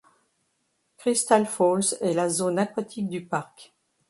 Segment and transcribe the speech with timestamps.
[0.97, 3.71] Crystal Falls est la zone aquatique du parc.